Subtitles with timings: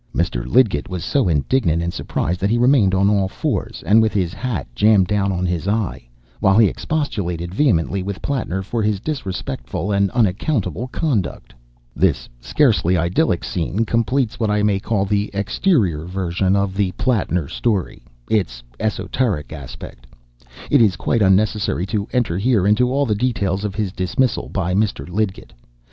[0.15, 0.43] Mr.
[0.47, 4.33] Lidgett was so indignant and surprised that he remained on all fours, and with his
[4.33, 6.03] hat jammed down on his eye,
[6.39, 11.53] while he expostulated vehemently with Plattner for his disrespectful and unaccountable conduct.
[11.95, 17.47] This scarcely idyllic scene completes what I may call the exterior version of the Plattner
[17.47, 20.07] story its exoteric aspect.
[20.71, 24.73] It is quite unnecessary to enter here into all the details of his dismissal by
[24.73, 25.07] Mr.
[25.07, 25.53] Lidgett.